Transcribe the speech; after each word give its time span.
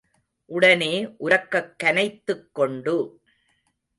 உடனே 0.45 1.07
உரக்கக் 1.19 1.75
கனைத்துக்கொண்டு. 1.83 3.15